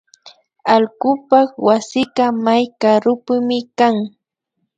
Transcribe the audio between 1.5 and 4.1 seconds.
wasika may karupimi kan